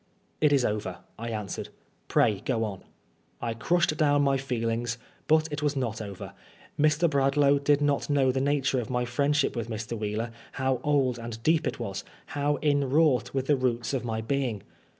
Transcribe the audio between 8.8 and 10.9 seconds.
of my friend ship with Mr. Wheeler; how